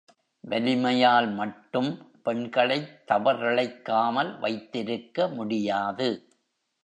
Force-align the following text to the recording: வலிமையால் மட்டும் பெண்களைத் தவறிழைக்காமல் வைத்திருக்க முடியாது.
வலிமையால் 0.43 1.27
மட்டும் 1.33 1.89
பெண்களைத் 2.23 3.03
தவறிழைக்காமல் 3.07 4.39
வைத்திருக்க 4.39 5.27
முடியாது. 5.27 6.09